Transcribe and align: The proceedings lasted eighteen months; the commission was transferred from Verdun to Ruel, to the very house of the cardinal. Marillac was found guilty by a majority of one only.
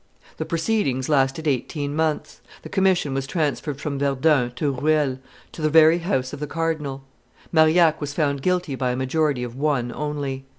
The 0.37 0.45
proceedings 0.45 1.09
lasted 1.09 1.47
eighteen 1.47 1.95
months; 1.95 2.41
the 2.63 2.69
commission 2.69 3.13
was 3.13 3.27
transferred 3.27 3.79
from 3.79 3.99
Verdun 3.99 4.51
to 4.55 4.71
Ruel, 4.71 5.19
to 5.51 5.61
the 5.61 5.69
very 5.69 5.99
house 5.99 6.33
of 6.33 6.39
the 6.39 6.47
cardinal. 6.47 7.03
Marillac 7.51 8.01
was 8.01 8.11
found 8.11 8.41
guilty 8.41 8.73
by 8.73 8.93
a 8.93 8.95
majority 8.95 9.43
of 9.43 9.55
one 9.55 9.91
only. 9.93 10.43